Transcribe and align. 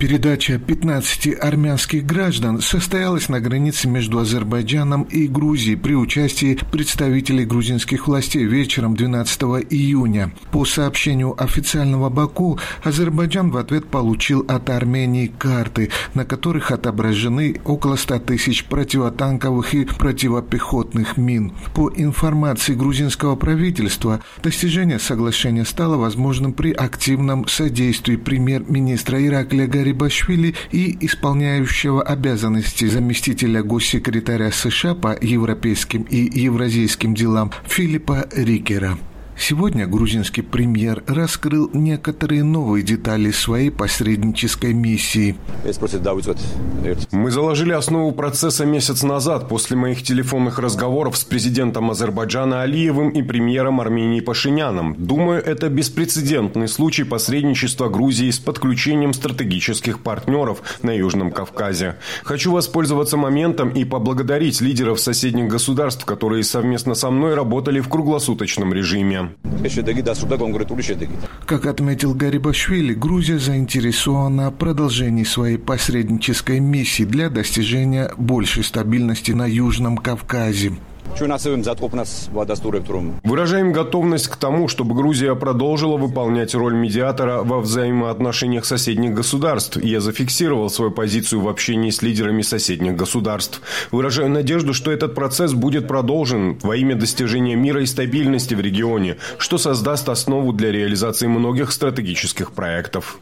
Передача 0.00 0.58
15 0.58 1.36
армянских 1.38 2.06
граждан 2.06 2.62
состоялась 2.62 3.28
на 3.28 3.38
границе 3.38 3.86
между 3.86 4.18
Азербайджаном 4.18 5.02
и 5.02 5.26
Грузией 5.26 5.76
при 5.76 5.92
участии 5.92 6.58
представителей 6.72 7.44
грузинских 7.44 8.08
властей 8.08 8.44
вечером 8.44 8.96
12 8.96 9.42
июня. 9.68 10.32
По 10.52 10.64
сообщению 10.64 11.34
официального 11.38 12.08
Баку, 12.08 12.58
Азербайджан 12.82 13.50
в 13.50 13.58
ответ 13.58 13.88
получил 13.88 14.42
от 14.48 14.70
Армении 14.70 15.26
карты, 15.26 15.90
на 16.14 16.24
которых 16.24 16.70
отображены 16.70 17.60
около 17.66 17.96
100 17.96 18.20
тысяч 18.20 18.64
противотанковых 18.64 19.74
и 19.74 19.84
противопехотных 19.84 21.18
мин. 21.18 21.52
По 21.74 21.92
информации 21.94 22.72
грузинского 22.72 23.36
правительства, 23.36 24.20
достижение 24.42 24.98
соглашения 24.98 25.66
стало 25.66 25.98
возможным 25.98 26.54
при 26.54 26.72
активном 26.72 27.46
содействии 27.46 28.16
премьер-министра 28.16 29.22
Ираклия 29.22 29.66
Гарри 29.66 29.89
Гарибашвили 29.90 30.54
и 30.70 30.96
исполняющего 31.04 32.02
обязанности 32.02 32.84
заместителя 32.84 33.62
госсекретаря 33.62 34.52
США 34.52 34.94
по 34.94 35.16
европейским 35.20 36.02
и 36.02 36.40
евразийским 36.40 37.14
делам 37.14 37.50
Филиппа 37.66 38.28
Рикера. 38.32 38.96
Сегодня 39.40 39.86
грузинский 39.86 40.42
премьер 40.42 41.02
раскрыл 41.06 41.70
некоторые 41.72 42.44
новые 42.44 42.84
детали 42.84 43.30
своей 43.30 43.70
посреднической 43.70 44.74
миссии. 44.74 45.34
Мы 47.10 47.30
заложили 47.30 47.72
основу 47.72 48.12
процесса 48.12 48.66
месяц 48.66 49.02
назад 49.02 49.48
после 49.48 49.78
моих 49.78 50.02
телефонных 50.02 50.58
разговоров 50.58 51.16
с 51.16 51.24
президентом 51.24 51.90
Азербайджана 51.90 52.60
Алиевым 52.62 53.08
и 53.08 53.22
премьером 53.22 53.80
Армении 53.80 54.20
Пашиняном. 54.20 54.94
Думаю, 54.98 55.42
это 55.42 55.70
беспрецедентный 55.70 56.68
случай 56.68 57.04
посредничества 57.04 57.88
Грузии 57.88 58.30
с 58.30 58.38
подключением 58.38 59.14
стратегических 59.14 60.00
партнеров 60.00 60.62
на 60.82 60.90
Южном 60.90 61.32
Кавказе. 61.32 61.96
Хочу 62.24 62.52
воспользоваться 62.52 63.16
моментом 63.16 63.70
и 63.70 63.84
поблагодарить 63.86 64.60
лидеров 64.60 65.00
соседних 65.00 65.48
государств, 65.48 66.04
которые 66.04 66.44
совместно 66.44 66.94
со 66.94 67.10
мной 67.10 67.34
работали 67.34 67.80
в 67.80 67.88
круглосуточном 67.88 68.74
режиме. 68.74 69.29
Как 71.46 71.66
отметил 71.66 72.14
Гарибашвили, 72.14 72.94
Грузия 72.94 73.38
заинтересована 73.38 74.50
в 74.50 74.54
продолжении 74.54 75.24
своей 75.24 75.58
посреднической 75.58 76.60
миссии 76.60 77.04
для 77.04 77.30
достижения 77.30 78.12
большей 78.16 78.64
стабильности 78.64 79.32
на 79.32 79.46
Южном 79.46 79.98
Кавказе. 79.98 80.72
Выражаем 83.24 83.72
готовность 83.72 84.28
к 84.28 84.36
тому, 84.36 84.68
чтобы 84.68 84.94
Грузия 84.94 85.34
продолжила 85.34 85.96
выполнять 85.96 86.54
роль 86.54 86.74
медиатора 86.74 87.42
во 87.42 87.60
взаимоотношениях 87.60 88.64
соседних 88.64 89.14
государств. 89.14 89.76
Я 89.82 90.00
зафиксировал 90.00 90.70
свою 90.70 90.90
позицию 90.90 91.40
в 91.42 91.48
общении 91.48 91.90
с 91.90 92.02
лидерами 92.02 92.42
соседних 92.42 92.96
государств. 92.96 93.60
Выражаю 93.90 94.30
надежду, 94.30 94.74
что 94.74 94.90
этот 94.90 95.14
процесс 95.14 95.52
будет 95.52 95.88
продолжен 95.88 96.58
во 96.62 96.76
имя 96.76 96.94
достижения 96.94 97.56
мира 97.56 97.82
и 97.82 97.86
стабильности 97.86 98.54
в 98.54 98.60
регионе, 98.60 99.16
что 99.38 99.58
создаст 99.58 100.08
основу 100.08 100.52
для 100.52 100.72
реализации 100.72 101.26
многих 101.26 101.72
стратегических 101.72 102.52
проектов. 102.52 103.18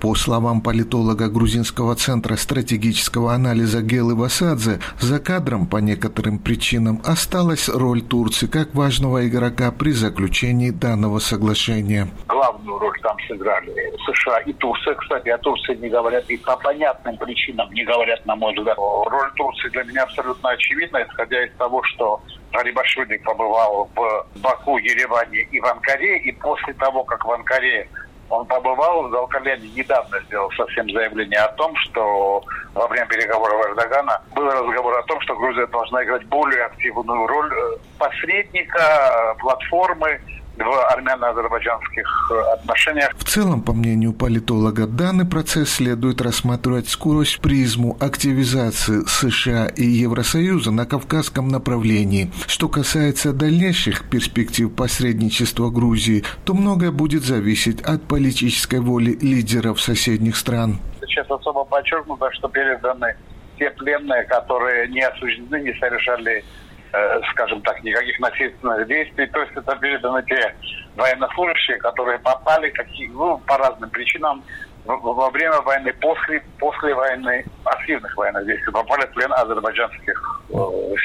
По 0.00 0.14
словам 0.14 0.60
политолога 0.60 1.28
Грузинского 1.28 1.94
центра 1.96 2.36
стратегического 2.36 3.34
анализа 3.34 3.82
Гелы 3.82 4.14
Васадзе, 4.14 4.80
за 5.00 5.18
кадром 5.18 5.66
по 5.66 5.78
некоторым 5.78 6.38
причинам 6.46 7.02
осталась 7.04 7.68
роль 7.68 8.02
Турции 8.02 8.46
как 8.46 8.72
важного 8.72 9.26
игрока 9.26 9.72
при 9.72 9.90
заключении 9.90 10.70
данного 10.70 11.18
соглашения. 11.18 12.06
Главную 12.28 12.78
роль 12.78 13.00
там 13.00 13.16
сыграли 13.26 13.74
США 14.06 14.38
и 14.46 14.52
Турция. 14.52 14.94
Кстати, 14.94 15.28
о 15.28 15.38
Турции 15.38 15.74
не 15.74 15.88
говорят 15.88 16.24
и 16.30 16.36
по 16.36 16.56
понятным 16.56 17.16
причинам 17.16 17.68
не 17.72 17.84
говорят, 17.84 18.24
на 18.26 18.36
мой 18.36 18.54
взгляд. 18.54 18.78
Роль 18.78 19.32
Турции 19.34 19.70
для 19.70 19.82
меня 19.82 20.04
абсолютно 20.04 20.50
очевидна, 20.50 21.04
исходя 21.08 21.44
из 21.44 21.52
того, 21.58 21.82
что 21.82 22.20
Гарибашвили 22.52 23.16
побывал 23.24 23.90
в 23.96 24.26
Баку, 24.40 24.78
Ереване 24.78 25.48
и 25.50 25.58
в 25.58 25.64
Анкаре, 25.64 26.18
и 26.18 26.30
после 26.30 26.74
того, 26.74 27.02
как 27.02 27.24
в 27.24 27.30
Анкаре 27.32 27.88
он 28.28 28.46
побывал, 28.46 29.08
Залкаляне 29.10 29.68
недавно 29.68 30.20
сделал 30.26 30.50
совсем 30.52 30.90
заявление 30.90 31.40
о 31.40 31.52
том, 31.52 31.74
что 31.76 32.42
во 32.74 32.86
время 32.88 33.06
переговоров 33.06 33.66
Эрдогана 33.68 34.20
был 34.34 34.50
разговор 34.50 34.98
о 34.98 35.02
том, 35.04 35.20
что 35.20 35.36
Грузия 35.36 35.66
должна 35.66 36.04
играть 36.04 36.24
более 36.26 36.64
активную 36.64 37.26
роль 37.26 37.52
э, 37.52 37.76
посредника, 37.98 38.78
э, 38.78 39.38
платформы 39.38 40.20
в 40.56 40.92
армяно-азербайджанских 40.92 42.30
э, 42.30 42.40
отношениях. 42.54 43.10
В 43.16 43.24
целом, 43.24 43.62
по 43.62 43.72
мнению 43.72 44.12
политолога, 44.12 44.86
данный 44.86 45.26
процесс 45.26 45.70
следует 45.70 46.20
рассматривать 46.20 46.88
сквозь 46.88 47.36
призму 47.36 47.96
активизации 48.00 49.04
США 49.06 49.66
и 49.66 49.84
Евросоюза 49.84 50.70
на 50.70 50.86
кавказском 50.86 51.48
направлении. 51.48 52.30
Что 52.46 52.68
касается 52.68 53.32
дальнейших 53.32 54.08
перспектив 54.08 54.74
посредничества 54.74 55.70
Грузии, 55.70 56.24
то 56.44 56.54
многое 56.54 56.90
будет 56.90 57.24
зависеть 57.24 57.82
от 57.82 58.02
политической 58.02 58.80
воли 58.80 59.16
лидеров 59.20 59.80
соседних 59.80 60.36
стран. 60.36 60.78
Сейчас 61.00 61.30
особо 61.30 61.64
подчеркнуто, 61.64 62.30
что 62.32 62.48
переданы 62.48 63.16
те 63.58 63.70
пленные, 63.70 64.24
которые 64.24 64.88
не 64.88 65.02
осуждены, 65.02 65.62
не 65.62 65.72
совершали 65.78 66.44
скажем 67.30 67.60
так, 67.62 67.82
никаких 67.82 68.18
насильственных 68.20 68.86
действий. 68.86 69.26
То 69.26 69.40
есть 69.40 69.52
это 69.56 69.76
переданы 69.76 70.22
те 70.24 70.54
военнослужащие, 70.96 71.78
которые 71.78 72.18
попали 72.18 72.70
какие, 72.70 73.08
ну, 73.08 73.38
по 73.46 73.58
разным 73.58 73.90
причинам 73.90 74.42
во 74.86 75.30
время 75.30 75.60
войны, 75.62 75.92
после, 76.00 76.42
после 76.58 76.94
войны, 76.94 77.44
активных 77.64 78.16
военных 78.16 78.46
действий, 78.46 78.72
попали 78.72 79.06
в 79.06 79.10
плен 79.14 79.32
азербайджанских 79.32 80.42
э, 80.50 80.54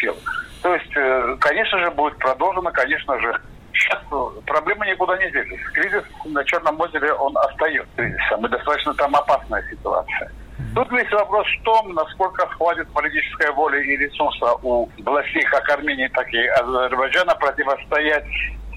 сил. 0.00 0.16
То 0.62 0.74
есть, 0.74 0.96
э, 0.96 1.36
конечно 1.40 1.78
же, 1.78 1.90
будет 1.92 2.18
продолжено, 2.18 2.70
конечно 2.72 3.18
же, 3.20 3.40
сейчас 3.72 4.02
проблема 4.46 4.86
никуда 4.86 5.16
не 5.18 5.30
делись. 5.30 5.60
Кризис 5.72 6.02
на 6.24 6.44
Черном 6.44 6.80
озере, 6.80 7.12
он 7.12 7.36
остается 7.38 7.88
кризисом, 7.96 8.46
и 8.46 8.48
достаточно 8.48 8.94
там 8.94 9.14
опасная 9.14 9.62
ситуация. 9.70 10.30
Тут 10.74 10.90
весь 10.92 11.10
вопрос 11.10 11.46
в 11.46 11.62
том, 11.64 11.94
насколько 11.94 12.46
хватит 12.48 12.88
политической 12.88 13.50
воли 13.52 13.82
и 13.84 13.96
ресурса 13.96 14.54
у 14.62 14.88
властей 15.04 15.42
как 15.44 15.68
Армении, 15.70 16.08
так 16.08 16.28
и 16.32 16.46
Азербайджана 16.46 17.34
противостоять 17.34 18.24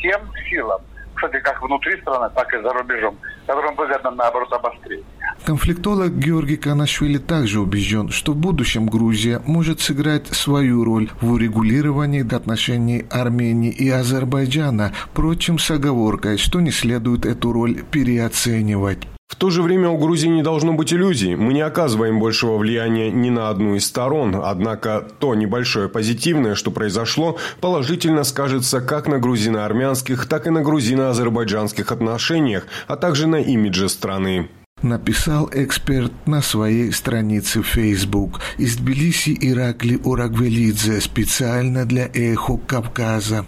тем 0.00 0.20
силам, 0.48 0.80
кстати, 1.14 1.40
как 1.42 1.60
внутри 1.62 2.00
страны, 2.00 2.30
так 2.34 2.52
и 2.54 2.62
за 2.62 2.72
рубежом, 2.72 3.16
которым 3.46 3.74
выгодно, 3.76 4.10
наоборот, 4.12 4.52
обострение. 4.52 5.04
Конфликтолог 5.44 6.12
Георгий 6.12 6.56
Канашвили 6.56 7.18
также 7.18 7.60
убежден, 7.60 8.10
что 8.10 8.32
в 8.32 8.36
будущем 8.36 8.86
Грузия 8.86 9.40
может 9.46 9.80
сыграть 9.80 10.28
свою 10.28 10.84
роль 10.84 11.10
в 11.20 11.32
урегулировании 11.32 12.22
отношений 12.34 13.06
Армении 13.10 13.70
и 13.70 13.90
Азербайджана, 13.90 14.92
впрочем, 15.12 15.58
с 15.58 15.70
оговоркой, 15.70 16.38
что 16.38 16.60
не 16.60 16.70
следует 16.70 17.26
эту 17.26 17.52
роль 17.52 17.82
переоценивать. 17.82 19.06
В 19.30 19.36
то 19.36 19.48
же 19.48 19.62
время 19.62 19.88
у 19.88 19.96
Грузии 19.96 20.26
не 20.26 20.42
должно 20.42 20.72
быть 20.72 20.92
иллюзий. 20.92 21.36
Мы 21.36 21.54
не 21.54 21.60
оказываем 21.60 22.18
большего 22.18 22.58
влияния 22.58 23.12
ни 23.12 23.30
на 23.30 23.48
одну 23.48 23.76
из 23.76 23.86
сторон. 23.86 24.34
Однако 24.44 25.06
то 25.20 25.36
небольшое 25.36 25.88
позитивное, 25.88 26.56
что 26.56 26.72
произошло, 26.72 27.38
положительно 27.60 28.24
скажется 28.24 28.80
как 28.80 29.06
на 29.06 29.20
грузино-армянских, 29.20 30.26
так 30.26 30.48
и 30.48 30.50
на 30.50 30.62
грузино-азербайджанских 30.62 31.92
отношениях, 31.92 32.66
а 32.88 32.96
также 32.96 33.28
на 33.28 33.36
имидже 33.36 33.88
страны 33.88 34.48
написал 34.82 35.50
эксперт 35.52 36.12
на 36.26 36.42
своей 36.42 36.90
странице 36.90 37.62
в 37.62 37.66
Facebook. 37.66 38.40
Из 38.58 38.76
Тбилиси 38.76 39.36
Иракли 39.40 39.96
Урагвелидзе 40.02 41.00
специально 41.00 41.84
для 41.84 42.08
«Эхо 42.14 42.56
Кавказа». 42.56 43.46